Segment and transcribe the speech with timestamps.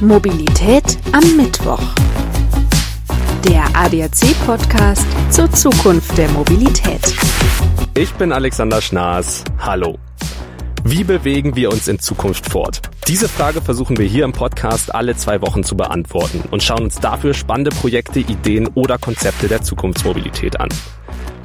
[0.00, 1.82] Mobilität am Mittwoch.
[3.48, 7.00] Der ADAC-Podcast zur Zukunft der Mobilität.
[7.94, 9.42] Ich bin Alexander Schnaas.
[9.58, 9.98] Hallo.
[10.84, 12.80] Wie bewegen wir uns in Zukunft fort?
[13.08, 17.00] Diese Frage versuchen wir hier im Podcast alle zwei Wochen zu beantworten und schauen uns
[17.00, 20.68] dafür spannende Projekte, Ideen oder Konzepte der Zukunftsmobilität an.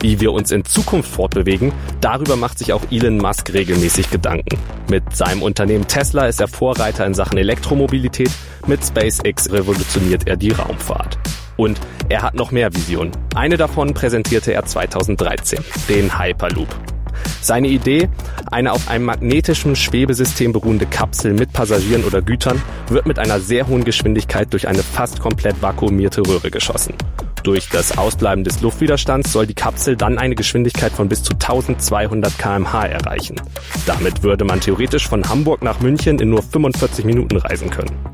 [0.04, 4.60] Wie wir uns in Zukunft fortbewegen, darüber macht sich auch Elon Musk regelmäßig Gedanken.
[4.90, 8.30] Mit seinem Unternehmen Tesla ist er Vorreiter in Sachen Elektromobilität,
[8.68, 11.18] mit SpaceX revolutioniert er die Raumfahrt.
[11.56, 13.14] Und er hat noch mehr Visionen.
[13.34, 16.68] Eine davon präsentierte er 2013, den Hyperloop.
[17.40, 18.10] Seine Idee,
[18.52, 23.68] eine auf einem magnetischen Schwebesystem beruhende Kapsel mit Passagieren oder Gütern, wird mit einer sehr
[23.68, 26.94] hohen Geschwindigkeit durch eine fast komplett vakuumierte Röhre geschossen.
[27.44, 32.38] Durch das Ausbleiben des Luftwiderstands soll die Kapsel dann eine Geschwindigkeit von bis zu 1200
[32.38, 33.36] kmh erreichen.
[33.86, 38.13] Damit würde man theoretisch von Hamburg nach München in nur 45 Minuten reisen können.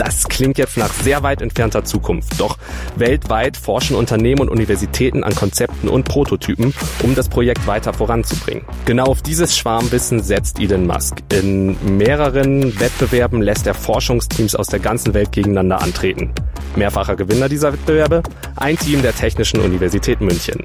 [0.00, 2.40] Das klingt jetzt nach sehr weit entfernter Zukunft.
[2.40, 2.56] Doch
[2.96, 8.64] weltweit forschen Unternehmen und Universitäten an Konzepten und Prototypen, um das Projekt weiter voranzubringen.
[8.86, 11.16] Genau auf dieses Schwarmwissen setzt Elon Musk.
[11.30, 16.32] In mehreren Wettbewerben lässt er Forschungsteams aus der ganzen Welt gegeneinander antreten.
[16.76, 18.22] Mehrfacher Gewinner dieser Wettbewerbe?
[18.56, 20.64] Ein Team der Technischen Universität München.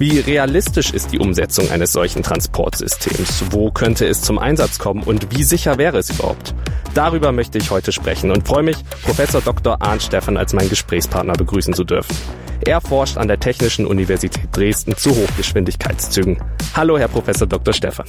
[0.00, 3.44] Wie realistisch ist die Umsetzung eines solchen Transportsystems?
[3.50, 6.54] Wo könnte es zum Einsatz kommen und wie sicher wäre es überhaupt?
[6.94, 9.82] Darüber möchte ich heute sprechen und freue mich, Professor Dr.
[9.82, 12.16] Arndt Stephan als meinen Gesprächspartner begrüßen zu dürfen.
[12.64, 16.42] Er forscht an der Technischen Universität Dresden zu Hochgeschwindigkeitszügen.
[16.74, 17.74] Hallo, Herr Professor Dr.
[17.74, 18.06] Stephan.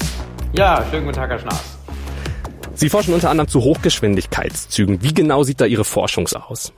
[0.54, 1.78] Ja, schönen guten Tag, Herr Schnaas.
[2.74, 5.04] Sie forschen unter anderem zu Hochgeschwindigkeitszügen.
[5.04, 6.72] Wie genau sieht da Ihre Forschung aus?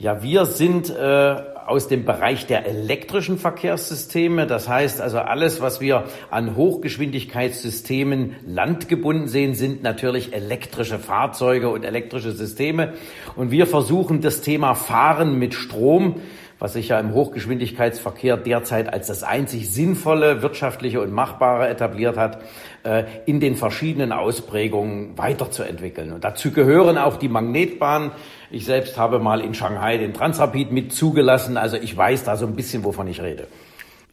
[0.00, 1.36] Ja, wir sind äh,
[1.70, 4.48] aus dem Bereich der elektrischen Verkehrssysteme.
[4.48, 11.84] Das heißt also, alles, was wir an Hochgeschwindigkeitssystemen landgebunden sehen, sind natürlich elektrische Fahrzeuge und
[11.84, 12.94] elektrische Systeme.
[13.36, 16.16] Und wir versuchen das Thema Fahren mit Strom
[16.60, 22.42] was sich ja im Hochgeschwindigkeitsverkehr derzeit als das einzig sinnvolle, wirtschaftliche und machbare etabliert hat,
[22.82, 26.12] äh, in den verschiedenen Ausprägungen weiterzuentwickeln.
[26.12, 28.10] Und dazu gehören auch die Magnetbahnen.
[28.52, 32.46] Ich selbst habe mal in Shanghai den Transrapid mit zugelassen, also ich weiß da so
[32.46, 33.46] ein bisschen, wovon ich rede.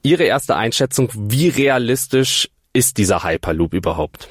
[0.04, 4.30] Ihre erste Einschätzung, wie realistisch ist dieser Hyperloop überhaupt?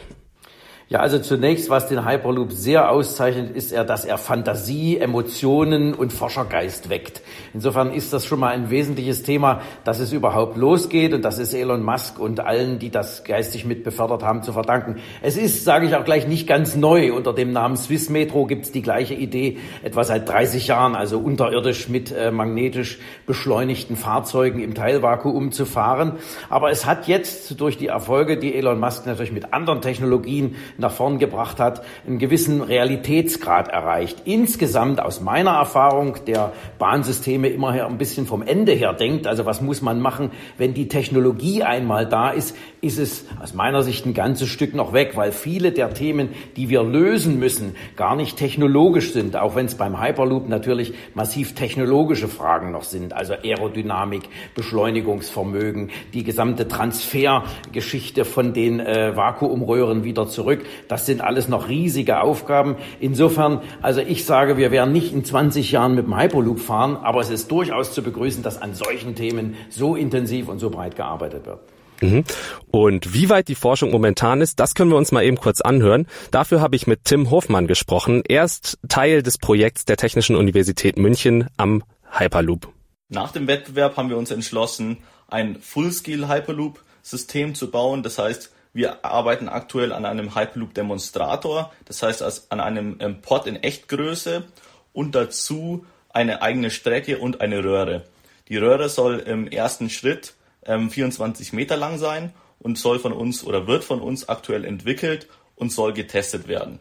[0.89, 6.13] Ja, also zunächst, was den Hyperloop sehr auszeichnet, ist er, dass er Fantasie, Emotionen und
[6.13, 7.23] Forschergeist weckt.
[7.53, 11.55] Insofern ist das schon mal ein wesentliches Thema, dass es überhaupt losgeht und das ist
[11.55, 15.01] Elon Musk und allen, die das geistig mit befördert haben, zu verdanken.
[15.23, 17.13] Es ist, sage ich auch gleich, nicht ganz neu.
[17.15, 21.19] Unter dem Namen Swiss Metro gibt es die gleiche Idee etwa seit 30 Jahren, also
[21.19, 26.13] unterirdisch mit äh, magnetisch beschleunigten Fahrzeugen im Teilvakuum zu fahren.
[26.49, 30.93] Aber es hat jetzt durch die Erfolge, die Elon Musk natürlich mit anderen Technologien nach
[30.93, 34.23] vorn gebracht hat, einen gewissen Realitätsgrad erreicht.
[34.25, 39.61] Insgesamt aus meiner Erfahrung der Bahnsysteme immer ein bisschen vom Ende her denkt, also was
[39.61, 44.15] muss man machen, wenn die Technologie einmal da ist, ist es aus meiner Sicht ein
[44.15, 49.13] ganzes Stück noch weg, weil viele der Themen, die wir lösen müssen, gar nicht technologisch
[49.13, 54.23] sind, auch wenn es beim Hyperloop natürlich massiv technologische Fragen noch sind, also Aerodynamik,
[54.55, 60.65] Beschleunigungsvermögen, die gesamte Transfergeschichte von den äh, Vakuumröhren wieder zurück.
[60.89, 62.77] Das sind alles noch riesige Aufgaben.
[63.01, 67.21] Insofern, also ich sage, wir werden nicht in 20 Jahren mit dem Hyperloop fahren, aber
[67.21, 71.47] es ist durchaus zu begrüßen, dass an solchen Themen so intensiv und so breit gearbeitet
[71.47, 71.61] wird.
[72.01, 72.25] Mhm.
[72.71, 76.07] Und wie weit die Forschung momentan ist, das können wir uns mal eben kurz anhören.
[76.31, 78.23] Dafür habe ich mit Tim Hofmann gesprochen.
[78.29, 82.69] Er ist Teil des Projekts der Technischen Universität München am Hyperloop.
[83.09, 84.99] Nach dem Wettbewerb haben wir uns entschlossen,
[85.29, 88.03] ein Full-Scale Hyperloop-System zu bauen.
[88.03, 93.57] Das heißt, wir arbeiten aktuell an einem Hyperloop-Demonstrator, das heißt an einem ähm, Pod in
[93.57, 94.45] Echtgröße
[94.93, 98.05] und dazu eine eigene Strecke und eine Röhre.
[98.49, 100.35] Die Röhre soll im ersten Schritt
[100.65, 105.27] 24 ähm, Meter lang sein und soll von uns oder wird von uns aktuell entwickelt
[105.55, 106.79] und soll getestet werden.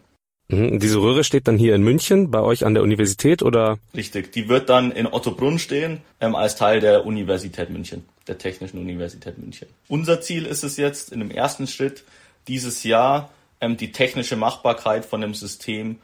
[0.50, 0.80] Mhm.
[0.80, 3.78] Diese Röhre steht dann hier in München bei euch an der Universität oder?
[3.96, 8.80] Richtig, die wird dann in Ottobrunn stehen ähm, als Teil der Universität München der Technischen
[8.80, 9.68] Universität München.
[9.88, 12.04] Unser Ziel ist es jetzt in dem ersten Schritt
[12.48, 13.30] dieses Jahr
[13.62, 16.00] ähm, die technische Machbarkeit von dem System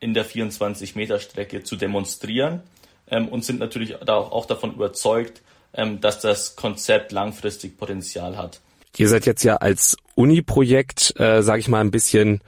[0.00, 2.62] in der 24 Meter Strecke zu demonstrieren
[3.08, 5.42] ähm, und sind natürlich auch davon überzeugt,
[5.74, 8.60] ähm, dass das Konzept langfristig Potenzial hat.
[8.96, 12.40] Ihr seid jetzt ja als Uni-Projekt, äh, sage ich mal, ein bisschen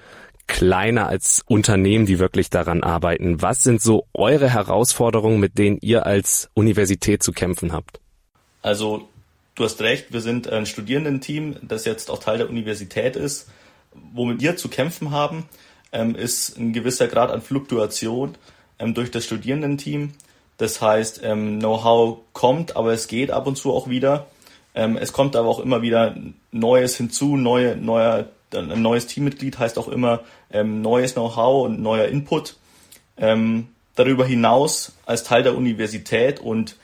[0.46, 3.42] kleiner als Unternehmen, die wirklich daran arbeiten.
[3.42, 8.00] Was sind so eure Herausforderungen, mit denen ihr als Universität zu kämpfen habt?
[8.62, 9.08] Also
[9.58, 13.48] du hast recht, wir sind ein Studierendenteam, das jetzt auch Teil der Universität ist,
[13.92, 15.48] womit wir zu kämpfen haben.
[15.92, 18.36] ähm, ist ein gewisser Grad an Fluktuation
[18.78, 20.12] ähm, durch das Studierendenteam.
[20.58, 24.26] Das heißt, ähm, Know-how kommt, aber es geht ab und zu auch wieder.
[24.74, 26.14] Es kommt aber auch immer wieder
[26.52, 30.20] Neues hinzu, neue, neuer, ein neues Teammitglied heißt auch immer
[30.52, 32.54] neues Know-how und neuer Input.
[33.16, 36.76] Darüber hinaus als Teil der Universität und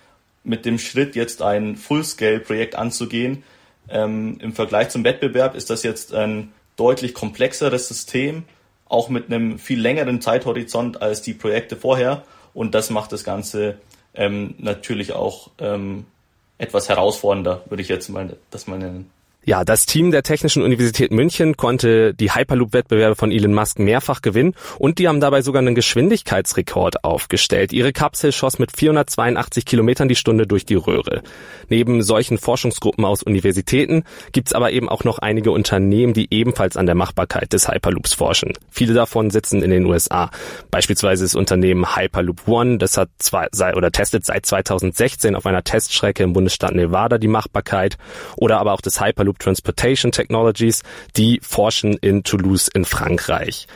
[0.45, 3.43] mit dem Schritt jetzt ein Full-Scale-Projekt anzugehen,
[3.89, 8.45] ähm, im Vergleich zum Wettbewerb ist das jetzt ein deutlich komplexeres System,
[8.87, 12.25] auch mit einem viel längeren Zeithorizont als die Projekte vorher.
[12.53, 13.79] Und das macht das Ganze
[14.15, 16.07] ähm, natürlich auch ähm,
[16.59, 19.11] etwas herausfordernder, würde ich jetzt mal das mal nennen.
[19.47, 24.55] Ja, das Team der Technischen Universität München konnte die Hyperloop-Wettbewerbe von Elon Musk mehrfach gewinnen
[24.79, 27.75] und die haben dabei sogar einen Geschwindigkeitsrekord aufgestellt.
[27.75, 31.23] Ihre Kapsel schoss mit 482 Kilometern die Stunde durch die Röhre.
[31.69, 36.87] Neben solchen Forschungsgruppen aus Universitäten gibt's aber eben auch noch einige Unternehmen, die ebenfalls an
[36.87, 38.55] der Machbarkeit des Hyperloops forschen.
[38.71, 40.31] Viele davon sitzen in den USA.
[40.71, 46.23] Beispielsweise das Unternehmen Hyperloop One, das hat zwei, oder testet seit 2016 auf einer Teststrecke
[46.23, 47.99] im Bundesstaat Nevada die Machbarkeit
[48.37, 50.83] oder aber auch das Hyperloop Hyperloop Transportation Technologies,
[51.17, 53.67] die forschen in Toulouse in Frankreich.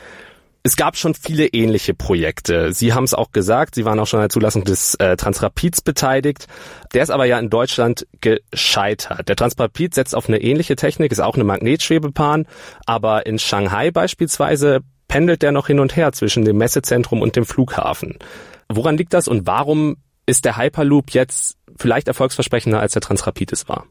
[0.61, 2.73] Es gab schon viele ähnliche Projekte.
[2.73, 5.81] Sie haben es auch gesagt, Sie waren auch schon an der Zulassung des äh, Transrapids
[5.81, 6.47] beteiligt.
[6.93, 9.29] Der ist aber ja in Deutschland gescheitert.
[9.29, 12.45] Der Transrapid setzt auf eine ähnliche Technik, ist auch eine Magnetschwebebahn,
[12.85, 17.45] aber in Shanghai beispielsweise pendelt der noch hin und her zwischen dem Messezentrum und dem
[17.45, 18.19] Flughafen.
[18.67, 19.95] Woran liegt das und warum
[20.25, 23.87] ist der Hyperloop jetzt vielleicht erfolgsversprechender als der Transrapid es war?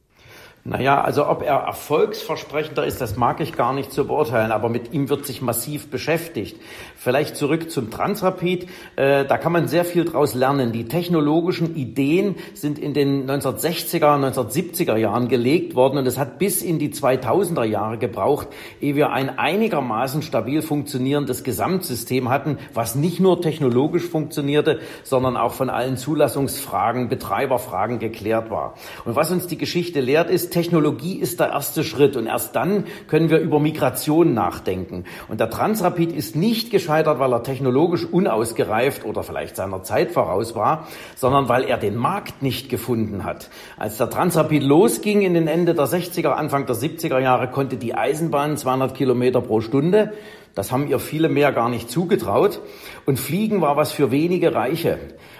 [0.68, 4.92] Naja, also ob er erfolgsversprechender ist, das mag ich gar nicht zu beurteilen, aber mit
[4.92, 6.60] ihm wird sich massiv beschäftigt.
[6.94, 8.68] Vielleicht zurück zum Transrapid.
[8.96, 10.72] Äh, da kann man sehr viel draus lernen.
[10.72, 16.60] Die technologischen Ideen sind in den 1960er, 1970er Jahren gelegt worden und es hat bis
[16.60, 18.48] in die 2000er Jahre gebraucht,
[18.82, 25.54] ehe wir ein einigermaßen stabil funktionierendes Gesamtsystem hatten, was nicht nur technologisch funktionierte, sondern auch
[25.54, 28.74] von allen Zulassungsfragen, Betreiberfragen geklärt war.
[29.06, 32.82] Und was uns die Geschichte lehrt, ist, Technologie ist der erste Schritt und erst dann
[33.06, 35.04] können wir über Migration nachdenken.
[35.28, 40.56] Und der Transrapid ist nicht gescheitert, weil er technologisch unausgereift oder vielleicht seiner Zeit voraus
[40.56, 43.50] war, sondern weil er den Markt nicht gefunden hat.
[43.76, 47.94] Als der Transrapid losging in den Ende der 60er, Anfang der 70er Jahre, konnte die
[47.94, 50.12] Eisenbahn 200 Kilometer pro Stunde.
[50.54, 52.60] Das haben ihr viele mehr gar nicht zugetraut.
[53.06, 54.98] Und Fliegen war was für wenige Reiche.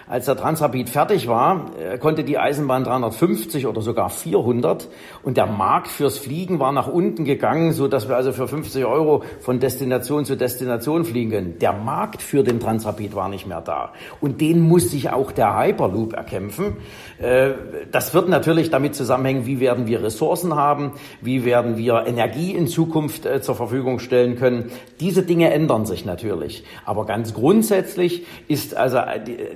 [0.09, 4.87] Als der Transrapid fertig war, äh, konnte die Eisenbahn 350 oder sogar 400
[5.21, 8.85] und der Markt fürs Fliegen war nach unten gegangen, so dass wir also für 50
[8.85, 11.59] Euro von Destination zu Destination fliegen können.
[11.59, 15.55] Der Markt für den Transrapid war nicht mehr da und den muss sich auch der
[15.55, 16.77] Hyperloop erkämpfen.
[17.19, 17.51] Äh,
[17.91, 22.65] das wird natürlich damit zusammenhängen, wie werden wir Ressourcen haben, wie werden wir Energie in
[22.65, 24.71] Zukunft äh, zur Verfügung stellen können.
[24.99, 28.97] Diese Dinge ändern sich natürlich, aber ganz grundsätzlich ist also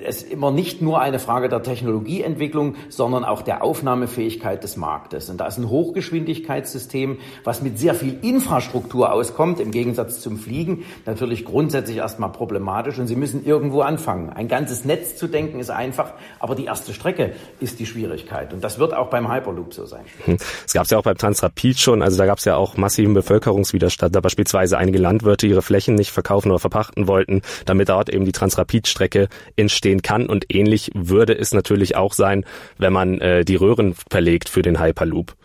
[0.05, 5.29] es immer nicht nur eine Frage der Technologieentwicklung, sondern auch der Aufnahmefähigkeit des Marktes.
[5.29, 10.85] Und da ist ein Hochgeschwindigkeitssystem, was mit sehr viel Infrastruktur auskommt, im Gegensatz zum Fliegen,
[11.05, 12.97] natürlich grundsätzlich erstmal problematisch.
[12.97, 14.29] Und Sie müssen irgendwo anfangen.
[14.29, 18.53] Ein ganzes Netz zu denken ist einfach, aber die erste Strecke ist die Schwierigkeit.
[18.53, 20.05] Und das wird auch beim Hyperloop so sein.
[20.23, 20.37] Hm.
[20.65, 23.13] Es gab es ja auch beim Transrapid schon, also da gab es ja auch massiven
[23.13, 28.25] Bevölkerungswiderstand, da beispielsweise einige Landwirte ihre Flächen nicht verkaufen oder verpachten wollten, damit dort eben
[28.25, 32.45] die Transrapid-Strecke entstehen kann und ähnlich würde es natürlich auch sein,
[32.77, 35.35] wenn man äh, die Röhren verlegt für den Hyperloop.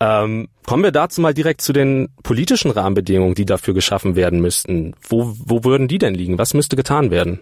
[0.00, 4.94] Ähm, kommen wir dazu mal direkt zu den politischen Rahmenbedingungen, die dafür geschaffen werden müssten.
[5.08, 6.38] Wo, wo würden die denn liegen?
[6.38, 7.40] Was müsste getan werden?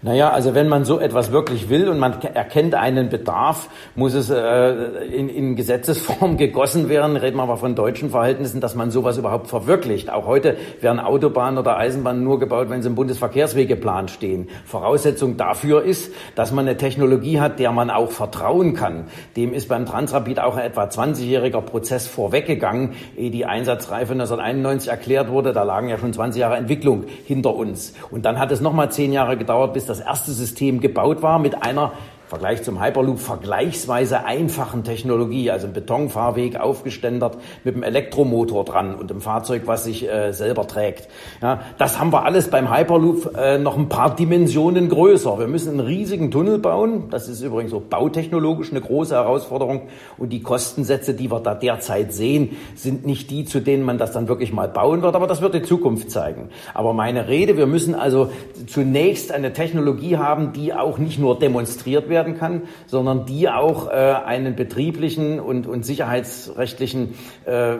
[0.00, 4.30] Naja, also wenn man so etwas wirklich will und man erkennt einen Bedarf, muss es
[4.30, 4.70] äh,
[5.06, 7.16] in, in Gesetzesform gegossen werden.
[7.16, 10.08] Reden wir aber von deutschen Verhältnissen, dass man sowas überhaupt verwirklicht.
[10.08, 14.48] Auch heute werden Autobahnen oder Eisenbahnen nur gebaut, wenn sie im Bundesverkehrswegeplan stehen.
[14.66, 19.08] Voraussetzung dafür ist, dass man eine Technologie hat, der man auch vertrauen kann.
[19.36, 25.28] Dem ist beim Transrapid auch ein etwa 20-jähriger Prozess vorweggegangen, ehe die Einsatzreife 1991 erklärt
[25.28, 25.52] wurde.
[25.52, 27.94] Da lagen ja schon 20 Jahre Entwicklung hinter uns.
[28.12, 31.62] Und dann hat es nochmal zehn Jahre gedauert, bis das erste System gebaut war mit
[31.62, 31.92] einer
[32.28, 39.10] Vergleich zum Hyperloop vergleichsweise einfachen Technologie, also ein Betonfahrweg aufgeständert mit einem Elektromotor dran und
[39.10, 41.08] einem Fahrzeug, was sich äh, selber trägt.
[41.40, 45.38] Ja, das haben wir alles beim Hyperloop äh, noch ein paar Dimensionen größer.
[45.38, 47.04] Wir müssen einen riesigen Tunnel bauen.
[47.10, 49.88] Das ist übrigens so bautechnologisch eine große Herausforderung.
[50.18, 54.12] Und die Kostensätze, die wir da derzeit sehen, sind nicht die, zu denen man das
[54.12, 55.14] dann wirklich mal bauen wird.
[55.14, 56.50] Aber das wird die Zukunft zeigen.
[56.74, 58.30] Aber meine Rede, wir müssen also
[58.66, 63.88] zunächst eine Technologie haben, die auch nicht nur demonstriert wird, werden kann, sondern die auch
[63.88, 67.76] äh, einen betrieblichen und, und sicherheitsrechtlichen äh,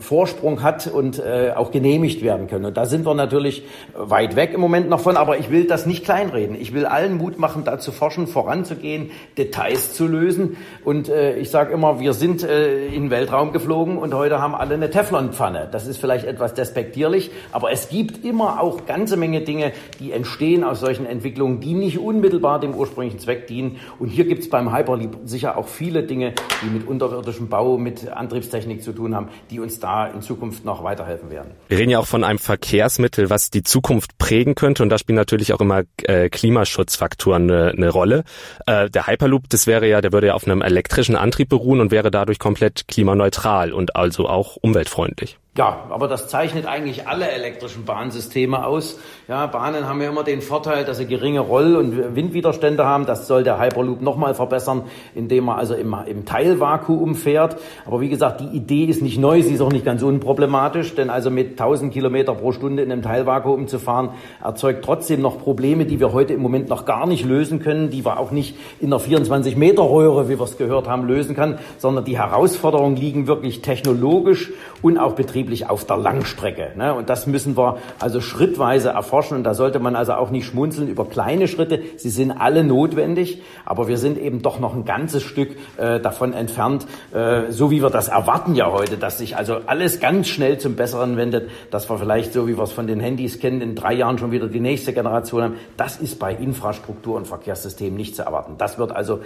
[0.00, 2.64] Vorsprung hat und äh, auch genehmigt werden können.
[2.64, 3.64] Und da sind wir natürlich
[3.94, 6.56] weit weg im Moment noch von, aber ich will das nicht kleinreden.
[6.58, 10.56] Ich will allen Mut machen, da zu forschen, voranzugehen, Details zu lösen.
[10.82, 14.54] Und äh, ich sage immer, wir sind äh, in den Weltraum geflogen und heute haben
[14.54, 15.68] alle eine Teflonpfanne.
[15.70, 20.64] Das ist vielleicht etwas despektierlich, aber es gibt immer auch ganze Menge Dinge, die entstehen
[20.64, 23.65] aus solchen Entwicklungen, die nicht unmittelbar dem ursprünglichen Zweck dienen.
[23.98, 28.08] Und hier gibt es beim Hyperleap sicher auch viele Dinge, die mit unterirdischem Bau, mit
[28.08, 31.52] Antriebstechnik zu tun haben, die uns da in Zukunft noch weiterhelfen werden.
[31.68, 34.82] Wir reden ja auch von einem Verkehrsmittel, was die Zukunft prägen könnte.
[34.82, 38.24] Und da spielen natürlich auch immer äh, Klimaschutzfaktoren eine, eine Rolle.
[38.66, 41.90] Äh, der Hyperloop, das wäre ja, der würde ja auf einem elektrischen Antrieb beruhen und
[41.90, 45.38] wäre dadurch komplett klimaneutral und also auch umweltfreundlich.
[45.56, 48.98] Ja, aber das zeichnet eigentlich alle elektrischen Bahnsysteme aus.
[49.26, 53.06] Ja, Bahnen haben ja immer den Vorteil, dass sie geringe Roll- und Windwiderstände haben.
[53.06, 54.82] Das soll der Hyperloop nochmal verbessern,
[55.14, 57.56] indem man also im, im Teilvakuum fährt.
[57.86, 61.08] Aber wie gesagt, die Idee ist nicht neu, sie ist auch nicht ganz unproblematisch, denn
[61.08, 64.10] also mit 1000 Kilometer pro Stunde in einem Teilvakuum zu fahren,
[64.44, 68.04] erzeugt trotzdem noch Probleme, die wir heute im Moment noch gar nicht lösen können, die
[68.04, 71.58] wir auch nicht in einer 24 Meter Röhre, wie wir es gehört haben, lösen kann,
[71.78, 76.72] sondern die Herausforderungen liegen wirklich technologisch und auch betrieblich angeblich auf der Langstrecke.
[76.76, 76.92] Ne?
[76.92, 79.36] Und das müssen wir also schrittweise erforschen.
[79.36, 81.80] Und da sollte man also auch nicht schmunzeln über kleine Schritte.
[81.96, 86.32] Sie sind alle notwendig, aber wir sind eben doch noch ein ganzes Stück äh, davon
[86.32, 90.58] entfernt, äh, so wie wir das erwarten ja heute, dass sich also alles ganz schnell
[90.58, 93.74] zum Besseren wendet, dass wir vielleicht so wie wir es von den Handys kennen, in
[93.74, 95.54] drei Jahren schon wieder die nächste Generation haben.
[95.76, 98.54] Das ist bei Infrastruktur und Verkehrssystemen nicht zu erwarten.
[98.58, 99.20] Das wird also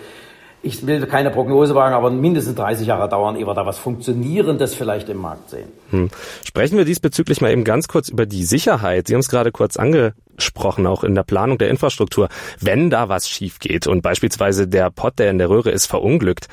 [0.62, 4.74] ich will keine Prognose wagen, aber mindestens 30 Jahre dauern, ehe wir da was Funktionierendes
[4.74, 5.68] vielleicht im Markt sehen.
[5.90, 6.10] Hm.
[6.44, 9.06] Sprechen wir diesbezüglich mal eben ganz kurz über die Sicherheit.
[9.06, 12.28] Sie haben es gerade kurz angesprochen, auch in der Planung der Infrastruktur.
[12.60, 16.48] Wenn da was schief geht und beispielsweise der Pott, der in der Röhre ist, verunglückt,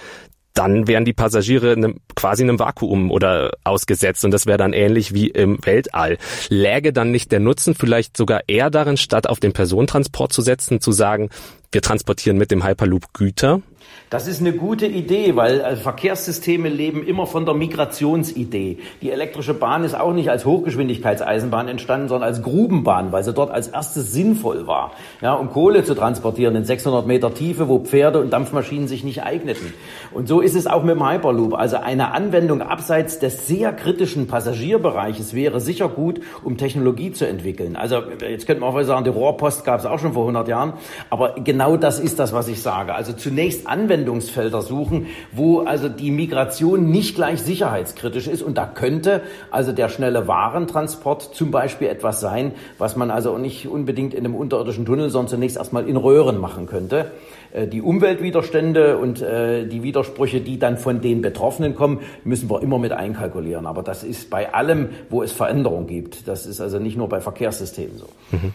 [0.58, 4.58] dann wären die Passagiere in einem, quasi in einem Vakuum oder ausgesetzt und das wäre
[4.58, 6.18] dann ähnlich wie im Weltall.
[6.50, 10.82] Läge dann nicht der Nutzen vielleicht sogar eher darin, statt auf den Personentransport zu setzen,
[10.82, 11.30] zu sagen,
[11.72, 13.62] wir transportieren mit dem Hyperloop Güter?
[14.10, 18.78] Das ist eine gute Idee, weil also Verkehrssysteme leben immer von der Migrationsidee.
[19.02, 23.52] Die elektrische Bahn ist auch nicht als Hochgeschwindigkeitseisenbahn entstanden, sondern als Grubenbahn, weil sie dort
[23.52, 28.22] als erstes sinnvoll war, ja, um Kohle zu transportieren in 600 Meter Tiefe, wo Pferde
[28.22, 29.74] und Dampfmaschinen sich nicht eigneten.
[30.14, 31.54] Und so ist es auch mit dem Hyperloop.
[31.56, 37.76] Also eine Anwendung abseits des sehr kritischen Passagierbereiches wäre sicher gut, um Technologie zu entwickeln.
[37.76, 40.74] Also jetzt könnte man auch sagen, die Rohrpost gab es auch schon vor 100 Jahren,
[41.10, 42.94] aber genau das ist das, was ich sage.
[42.94, 48.42] Also zunächst Anwendungsfelder suchen, wo also die Migration nicht gleich sicherheitskritisch ist.
[48.42, 49.22] Und da könnte
[49.52, 54.36] also der schnelle Warentransport zum Beispiel etwas sein, was man also nicht unbedingt in einem
[54.36, 57.12] unterirdischen Tunnel, sondern zunächst erstmal in Röhren machen könnte.
[57.52, 62.62] Äh, die Umweltwiderstände und äh, die Widersprüche, die dann von den Betroffenen kommen, müssen wir
[62.62, 63.66] immer mit einkalkulieren.
[63.66, 66.28] Aber das ist bei allem, wo es Veränderungen gibt.
[66.28, 68.08] Das ist also nicht nur bei Verkehrssystemen so.
[68.32, 68.54] Mhm.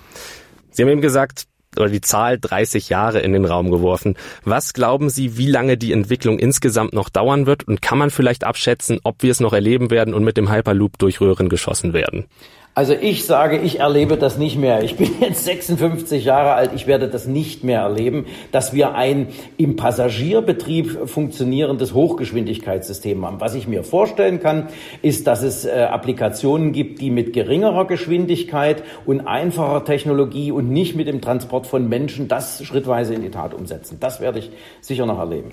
[0.70, 4.16] Sie haben eben gesagt, oder die Zahl 30 Jahre in den Raum geworfen.
[4.44, 8.44] Was glauben Sie, wie lange die Entwicklung insgesamt noch dauern wird und kann man vielleicht
[8.44, 12.26] abschätzen, ob wir es noch erleben werden und mit dem Hyperloop durch Röhren geschossen werden?
[12.74, 14.82] Also ich sage, ich erlebe das nicht mehr.
[14.82, 19.28] Ich bin jetzt 56 Jahre alt, ich werde das nicht mehr erleben, dass wir ein
[19.58, 23.40] im Passagierbetrieb funktionierendes Hochgeschwindigkeitssystem haben.
[23.42, 24.68] Was ich mir vorstellen kann,
[25.02, 30.96] ist, dass es äh, Applikationen gibt, die mit geringerer Geschwindigkeit und einfacher Technologie und nicht
[30.96, 33.98] mit dem Transport von Menschen das schrittweise in die Tat umsetzen.
[34.00, 34.50] Das werde ich
[34.80, 35.50] sicher noch erleben.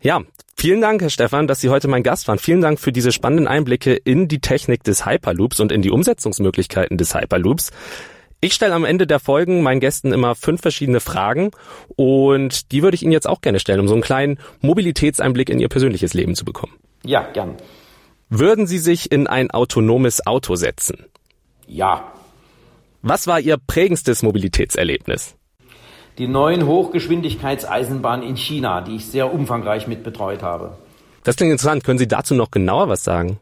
[0.00, 0.22] Ja,
[0.56, 2.38] vielen Dank, Herr Stefan, dass Sie heute mein Gast waren.
[2.38, 6.96] Vielen Dank für diese spannenden Einblicke in die Technik des Hyperloops und in die Umsetzungsmöglichkeiten
[6.96, 7.72] des Hyperloops.
[8.40, 11.50] Ich stelle am Ende der Folgen meinen Gästen immer fünf verschiedene Fragen
[11.96, 15.58] und die würde ich Ihnen jetzt auch gerne stellen, um so einen kleinen Mobilitätseinblick in
[15.58, 16.74] Ihr persönliches Leben zu bekommen.
[17.04, 17.56] Ja, gern.
[18.28, 21.06] Würden Sie sich in ein autonomes Auto setzen?
[21.66, 22.12] Ja.
[23.02, 25.37] Was war Ihr prägendstes Mobilitätserlebnis?
[26.18, 30.72] Die neuen Hochgeschwindigkeitseisenbahnen in China, die ich sehr umfangreich mitbetreut habe.
[31.24, 31.84] Das klingt interessant.
[31.84, 33.38] Können Sie dazu noch genauer was sagen?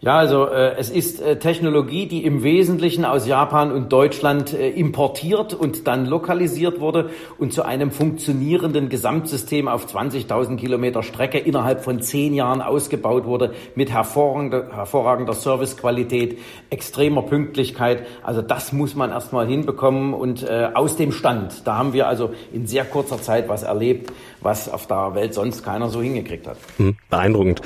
[0.00, 4.68] Ja, also äh, es ist äh, Technologie, die im Wesentlichen aus Japan und Deutschland äh,
[4.68, 11.82] importiert und dann lokalisiert wurde und zu einem funktionierenden Gesamtsystem auf 20.000 Kilometer Strecke innerhalb
[11.82, 18.06] von zehn Jahren ausgebaut wurde mit hervorragender, hervorragender Servicequalität, extremer Pünktlichkeit.
[18.22, 21.66] Also das muss man erstmal hinbekommen und äh, aus dem Stand.
[21.66, 24.12] Da haben wir also in sehr kurzer Zeit was erlebt,
[24.42, 26.58] was auf der Welt sonst keiner so hingekriegt hat.
[26.76, 27.62] Hm, beeindruckend.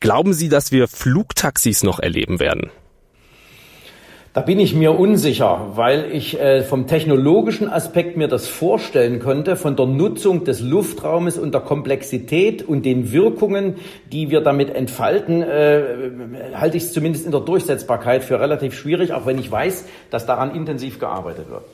[0.00, 2.70] Glauben Sie, dass wir Flugtaxis noch erleben werden?
[4.32, 9.56] Da bin ich mir unsicher, weil ich äh, vom technologischen Aspekt mir das vorstellen könnte,
[9.56, 13.74] von der Nutzung des Luftraumes und der Komplexität und den Wirkungen,
[14.10, 15.82] die wir damit entfalten, äh,
[16.54, 20.24] halte ich es zumindest in der Durchsetzbarkeit für relativ schwierig, auch wenn ich weiß, dass
[20.24, 21.64] daran intensiv gearbeitet wird.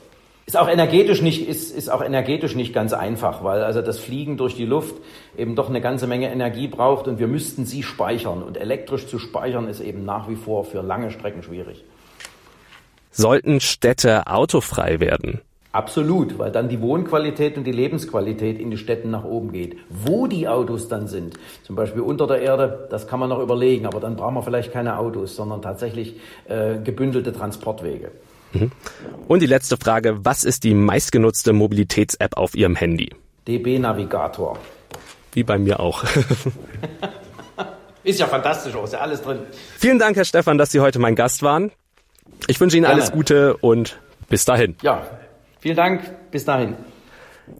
[0.47, 4.37] Ist auch energetisch nicht, ist, ist auch energetisch nicht ganz einfach, weil also das Fliegen
[4.37, 4.95] durch die Luft
[5.37, 8.41] eben doch eine ganze Menge Energie braucht und wir müssten sie speichern.
[8.41, 11.83] Und elektrisch zu speichern ist eben nach wie vor für lange Strecken schwierig.
[13.11, 15.41] Sollten Städte autofrei werden?
[15.73, 19.75] Absolut, weil dann die Wohnqualität und die Lebensqualität in die Städten nach oben geht.
[19.89, 23.85] Wo die Autos dann sind, zum Beispiel unter der Erde, das kann man noch überlegen,
[23.85, 26.15] aber dann brauchen wir vielleicht keine Autos, sondern tatsächlich
[26.47, 28.11] äh, gebündelte Transportwege.
[28.53, 28.71] Mhm.
[29.27, 33.13] Und die letzte Frage, was ist die meistgenutzte Mobilitäts-App auf Ihrem Handy?
[33.47, 34.57] DB Navigator.
[35.33, 36.03] Wie bei mir auch.
[38.03, 39.39] ist ja fantastisch, ist ja alles drin.
[39.77, 41.71] Vielen Dank, Herr Stefan, dass Sie heute mein Gast waren.
[42.47, 43.01] Ich wünsche Ihnen Gerne.
[43.01, 44.75] alles Gute und bis dahin.
[44.81, 45.05] Ja,
[45.59, 46.31] vielen Dank.
[46.31, 46.75] Bis dahin.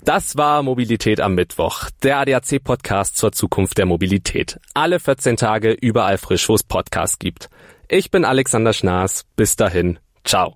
[0.03, 4.59] Das war Mobilität am Mittwoch, der ADAC-Podcast zur Zukunft der Mobilität.
[4.73, 7.49] Alle 14 Tage überall frisch, wo es Podcasts gibt.
[7.87, 9.25] Ich bin Alexander Schnaas.
[9.35, 9.99] Bis dahin.
[10.25, 10.55] Ciao.